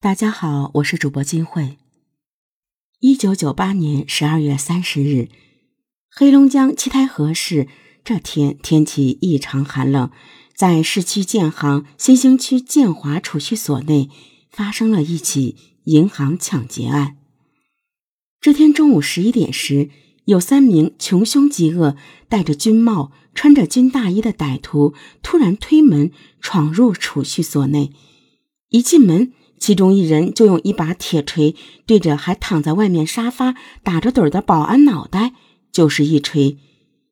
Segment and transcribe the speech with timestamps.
[0.00, 1.76] 大家好，我是主播金慧。
[3.00, 5.28] 一九九八年十二月三十日，
[6.08, 7.66] 黑龙江七台河市
[8.04, 10.12] 这天天气异常寒冷，
[10.54, 14.08] 在市区建行新兴区建华储蓄所内
[14.52, 15.56] 发生了一起
[15.86, 17.16] 银行抢劫案。
[18.40, 19.90] 这天中午十一点时，
[20.26, 21.96] 有三名穷凶极恶、
[22.28, 24.94] 戴着军帽、穿着军大衣的歹徒
[25.24, 27.92] 突然推门闯入储蓄所内，
[28.68, 29.32] 一进门。
[29.58, 31.54] 其中一人就用一把铁锤
[31.86, 35.34] 对着还躺在外面沙发打着盹的保安脑袋
[35.72, 36.58] 就是一锤，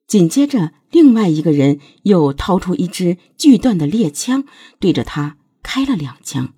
[0.06, 4.44] 紧接着另外一个人又掏出一支锯断的猎枪
[4.78, 6.54] 对着他开了两枪。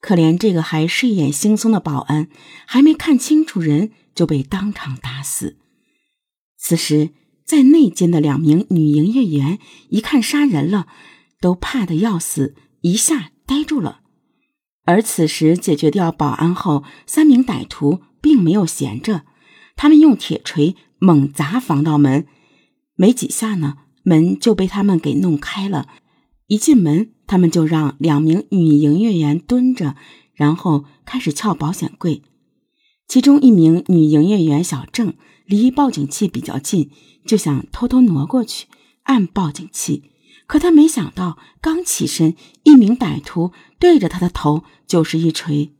[0.00, 2.28] 可怜这个还睡眼惺忪的保安，
[2.66, 5.56] 还没看清楚人就被当场打死。
[6.58, 7.10] 此时
[7.44, 10.86] 在内间的两名女营业员一看杀人了，
[11.40, 14.00] 都怕得要死，一下呆住了。
[14.86, 19.22] 而此时解决掉保安后，三名歹徒并没有闲着，
[19.76, 22.26] 他们用铁锤猛砸防盗门，
[22.94, 25.88] 没几下呢，门就被他们给弄开了。
[26.46, 29.96] 一进门，他们就让两名女营业员蹲着，
[30.34, 32.22] 然后开始撬保险柜。
[33.08, 36.90] 其中一名女营业员小郑离报警器比较近，
[37.26, 38.66] 就想偷偷挪过去
[39.02, 40.10] 按报警器。
[40.46, 45.74] 可他没想到，刚起身，一名歹徒对着他的头就是一锤，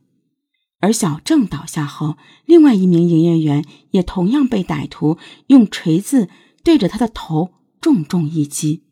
[0.79, 6.29] 而小郑倒下后，另外一名营业员也同样被歹徒用锤子
[6.63, 8.83] 对着他的头重重一击。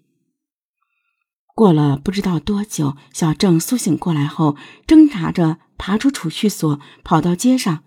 [1.53, 4.55] 过了不知道多久，小郑苏醒过来后，
[4.87, 7.83] 挣扎着爬出储蓄所，跑到街上。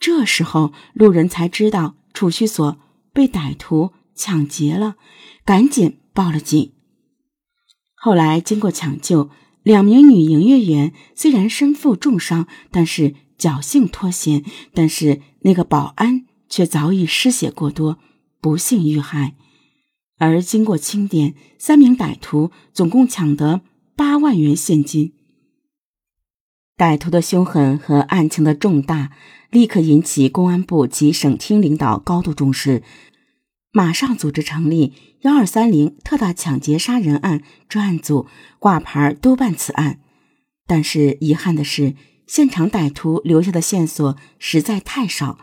[0.00, 2.78] 这时候，路人才知道储蓄所
[3.12, 4.96] 被歹徒抢劫了，
[5.44, 6.72] 赶紧报了警。
[8.00, 9.30] 后来经过抢救，
[9.62, 14.44] 两名女营业员虽然身负重伤，但是侥幸脱险。
[14.72, 17.98] 但是那个保安却早已失血过多，
[18.40, 19.34] 不幸遇害。
[20.18, 23.62] 而经过清点，三名歹徒总共抢得
[23.96, 25.12] 八万元现金。
[26.76, 29.10] 歹徒的凶狠和案情的重大，
[29.50, 32.84] 立刻引起公安部及省厅领导高度重视。
[33.70, 38.26] 马上组织成立幺二三零特大抢劫杀人案专案组，
[38.58, 40.00] 挂牌督办此案。
[40.66, 41.94] 但是遗憾的是，
[42.26, 45.38] 现场歹徒留下的线索实在太少。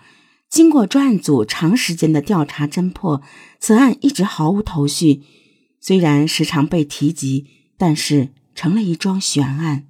[0.50, 3.22] 经过专案组长时间的调查侦破，
[3.60, 5.22] 此案一直毫无头绪。
[5.80, 7.48] 虽然时常被提及，
[7.78, 9.88] 但是成了一桩悬案。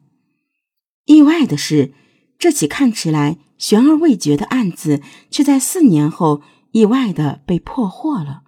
[1.06, 1.94] 意外的是，
[2.38, 6.42] 这起看起来悬而未决的案子，却在四年后。
[6.76, 8.44] 意外的被破获了，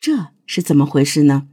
[0.00, 1.48] 这是怎么回事呢？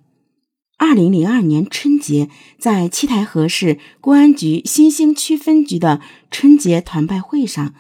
[0.77, 5.99] 二零零二年春节，在七台河市公安局新兴区分局的
[6.31, 7.73] 春节团拜会上，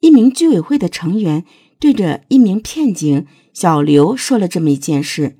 [0.00, 1.46] 一名居委会的成员
[1.80, 5.38] 对着一名片警小刘说了这么一件事：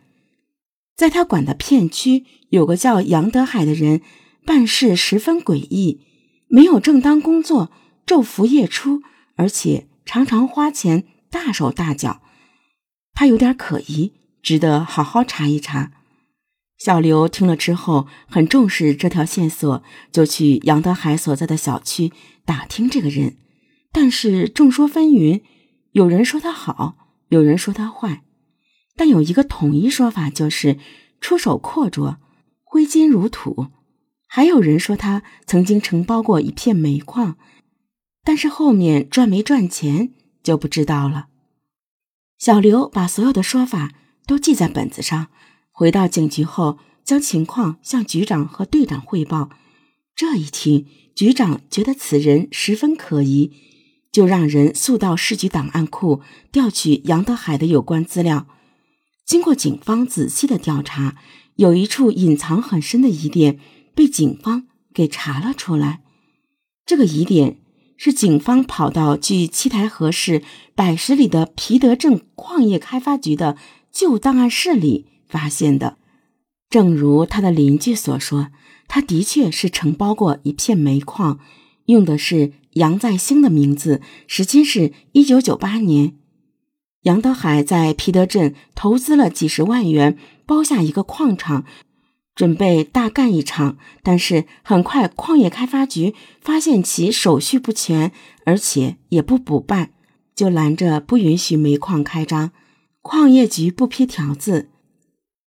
[0.97, 4.01] 在他管的片区，有个叫杨德海的人，
[4.47, 6.01] 办事十分诡异，
[6.49, 7.71] 没有正当工作，
[8.07, 9.03] 昼伏夜出，
[9.37, 11.05] 而且常常花钱。
[11.35, 12.23] 大手大脚，
[13.13, 15.91] 他有点可疑，值得好好查一查。
[16.79, 22.13] 小刘听了之后，很重视这条线索，就去杨德海所在的小区
[22.45, 23.37] 打听这个人。
[23.91, 25.43] 但是众说纷纭，
[25.91, 26.97] 有人说他好，
[27.31, 28.23] 有人说他坏，
[28.95, 30.79] 但有一个统一说法，就是
[31.21, 32.19] 出手阔绰，
[32.63, 33.73] 挥金如土。
[34.29, 37.37] 还有人说他曾经承包过一片煤矿，
[38.23, 40.13] 但是后面赚没赚钱？
[40.45, 41.27] 就不知道了。
[42.39, 43.95] 小刘把所有的说法
[44.27, 45.29] 都记在本子上，
[45.73, 49.51] 回到警局后，将情况向局长和队长汇报。
[50.15, 53.51] 这一听，局长觉得此人十分可疑，
[54.13, 56.21] 就让人速到市局档案库
[56.53, 58.47] 调取杨德海的有关资料。
[59.25, 61.17] 经过警方仔细的调查，
[61.57, 63.59] 有一处隐藏很深的疑点
[63.95, 66.03] 被警方给查了出来。
[66.85, 67.64] 这个疑点。
[67.97, 70.43] 是警方跑到距七台河市
[70.75, 73.57] 百十里的皮德镇矿业开发局的
[73.93, 75.97] 旧档案室里发现的。
[76.69, 78.49] 正如他的邻居所说，
[78.89, 81.39] 他的确是承包过一片煤矿，
[81.87, 86.15] 用的是杨在兴的名字，时间是一九九八年。
[87.03, 91.65] 杨德海在皮德镇投资了几十万元，包下一个矿场。
[92.35, 98.11] 准备大干一场，但是很快矿业开发局发现其手续不全，
[98.45, 99.91] 而且也不补办，
[100.35, 102.51] 就拦着不允许煤矿开张。
[103.03, 104.71] 矿业局不批条子，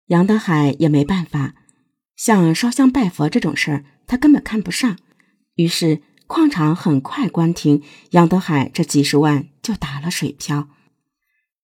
[0.08, 1.56] 杨德海也没办法。
[2.16, 4.98] 像烧香拜佛这种事儿，他根本看不上。
[5.56, 7.82] 于是矿场很快关停，
[8.12, 10.70] 杨德海这几十万就打了水漂。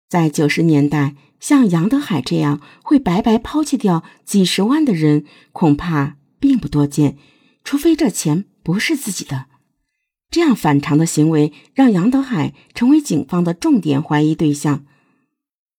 [0.09, 7.17] 在九十年代，像杨德海这样会白白抛弃掉几十万的人，恐怕并不多见，
[7.65, 9.47] 除非这钱不是自己的。
[10.31, 14.85] 这样反常的行为，让杨德海成为警方的重点怀疑对象。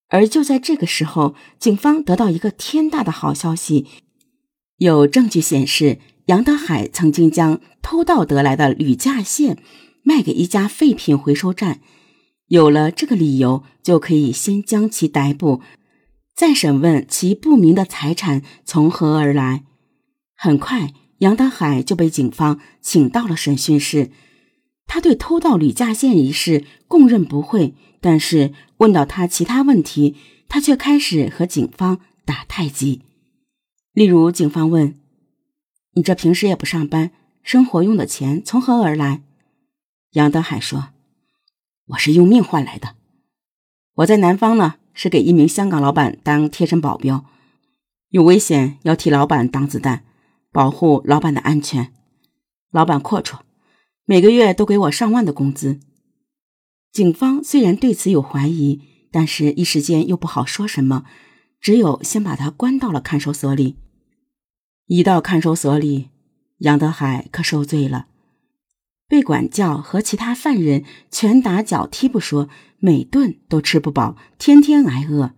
[0.09, 3.87] 而就在这个时候，警方得到一个天大的好消息，
[4.77, 5.97] 有证据显示，
[6.27, 9.57] 杨德海曾经将偷盗得来的铝架线
[10.03, 11.81] 卖给一家废品回收站。
[12.47, 15.61] 有了这个理由，就可以先将其逮捕，
[16.35, 19.63] 再审问其不明的财产从何而来。
[20.35, 24.11] 很快，杨德海就被警方请到了审讯室。
[24.87, 27.73] 他对偷盗铝架线一事供认不讳。
[28.01, 30.15] 但是问到他其他问题，
[30.47, 33.01] 他却开始和警方打太极。
[33.93, 34.99] 例如，警方问
[35.95, 37.09] ：“你这平时也不上班，
[37.41, 39.23] 生活用的钱从何而来？”
[40.13, 40.89] 杨德海说
[41.87, 42.95] ：“我是用命换来的。
[43.95, 47.25] 我在南方呢，是给一名香港老板当贴身保镖，
[48.09, 50.03] 有危险要替老板挡子弹，
[50.51, 51.93] 保护老板的安全。
[52.71, 53.39] 老板阔绰，
[54.05, 55.79] 每个月都给我上万的工资。”
[56.91, 61.05] 警方虽然对此有怀疑，但是一时间又不好说什么，
[61.59, 63.75] 只有先把他关到了看守所里。
[64.87, 66.09] 一到看守所里，
[66.59, 68.07] 杨德海可受罪了，
[69.07, 72.49] 被管教和其他犯人拳打脚踢不说，
[72.79, 75.33] 每顿都吃不饱，天天挨饿。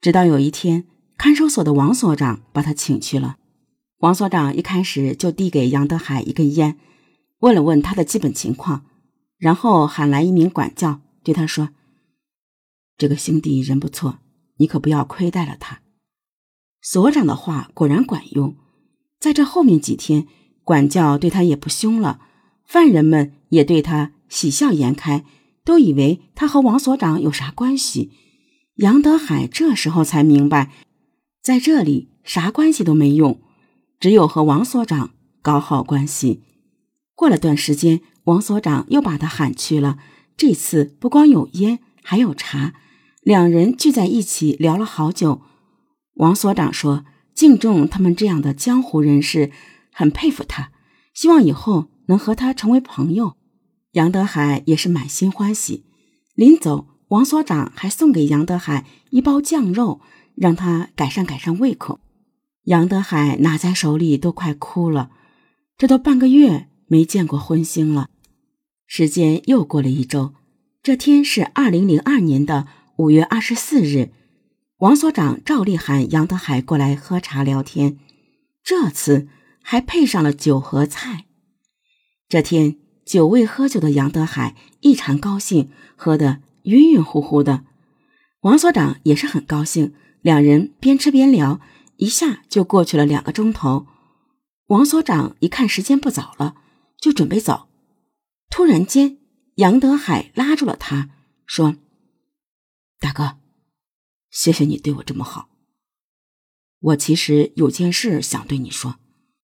[0.00, 0.86] 直到有一天，
[1.16, 3.36] 看守所的王所长把他请去了。
[3.98, 6.76] 王所长一开始就递给杨德海一根烟，
[7.38, 8.84] 问了问他的基本情况。
[9.38, 11.70] 然后喊来一名管教，对他说
[12.98, 14.18] ：“这个兄弟人不错，
[14.56, 15.80] 你可不要亏待了他。”
[16.80, 18.56] 所长的话果然管用，
[19.20, 20.26] 在这后面几天，
[20.62, 22.20] 管教对他也不凶了，
[22.66, 25.24] 犯人们也对他喜笑颜开，
[25.64, 28.10] 都以为他和王所长有啥关系。
[28.76, 30.72] 杨德海这时候才明白，
[31.42, 33.40] 在这里啥关系都没用，
[34.00, 35.10] 只有和王所长
[35.40, 36.42] 搞好关系。
[37.14, 38.00] 过了段时间。
[38.26, 39.98] 王所长又把他喊去了。
[40.36, 42.72] 这次不光有烟，还有茶，
[43.20, 45.42] 两人聚在一起聊了好久。
[46.14, 47.04] 王所长说
[47.34, 49.50] ：“敬重他们这样的江湖人士，
[49.92, 50.70] 很佩服他，
[51.12, 53.36] 希望以后能和他成为朋友。”
[53.92, 55.84] 杨德海也是满心欢喜。
[56.34, 60.00] 临走，王所长还送给杨德海一包酱肉，
[60.34, 62.00] 让他改善改善胃口。
[62.64, 65.10] 杨德海拿在手里都快哭了。
[65.76, 68.08] 这都半个月没见过荤腥了。
[68.86, 70.34] 时间又过了一周，
[70.82, 72.66] 这天是二零零二年的
[72.96, 74.12] 五月二十四日。
[74.78, 77.98] 王所长照例喊杨德海过来喝茶聊天，
[78.64, 79.28] 这次
[79.60, 81.26] 还配上了酒和菜。
[82.32, 87.66] 这天久未喝酒的杨德海异常高兴，喝得晕晕乎乎的。
[88.40, 89.92] 王所长也是很高兴，
[90.22, 91.60] 两人边吃边聊，
[91.96, 93.86] 一下就过去了两个钟头。
[94.68, 96.56] 王所长一看时间不早了，
[96.98, 97.68] 就准备走。
[98.48, 99.18] 突然间，
[99.56, 101.10] 杨德海拉住了他，
[101.44, 101.76] 说
[102.98, 103.36] ：“大哥，
[104.30, 105.50] 谢谢你对我这么好。
[106.80, 108.96] 我其实有件事想对你说。”